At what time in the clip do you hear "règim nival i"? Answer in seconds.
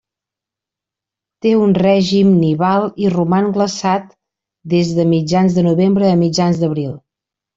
1.79-3.11